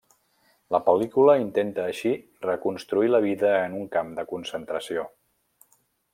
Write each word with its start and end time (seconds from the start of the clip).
La 0.75 0.79
pel·lícula 0.85 1.35
intenta 1.41 1.85
així 1.89 2.13
reconstituir 2.47 3.13
la 3.13 3.21
vida 3.27 3.53
en 3.67 3.77
un 3.83 3.87
camp 3.99 4.11
de 4.21 4.27
concentració. 4.33 5.07